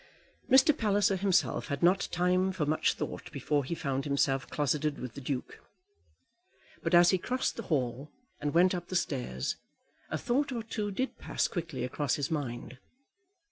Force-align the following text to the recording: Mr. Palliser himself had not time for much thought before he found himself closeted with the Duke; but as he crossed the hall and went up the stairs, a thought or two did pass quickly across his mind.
Mr. 0.49 0.75
Palliser 0.75 1.15
himself 1.15 1.67
had 1.67 1.83
not 1.83 2.09
time 2.11 2.51
for 2.51 2.65
much 2.65 2.93
thought 2.95 3.31
before 3.31 3.63
he 3.63 3.75
found 3.75 4.03
himself 4.03 4.49
closeted 4.49 4.97
with 4.97 5.13
the 5.13 5.21
Duke; 5.21 5.59
but 6.81 6.95
as 6.95 7.11
he 7.11 7.19
crossed 7.19 7.55
the 7.55 7.61
hall 7.69 8.09
and 8.39 8.51
went 8.51 8.73
up 8.73 8.87
the 8.87 8.95
stairs, 8.95 9.57
a 10.09 10.17
thought 10.17 10.51
or 10.51 10.63
two 10.63 10.89
did 10.89 11.19
pass 11.19 11.47
quickly 11.47 11.83
across 11.83 12.15
his 12.15 12.31
mind. 12.31 12.79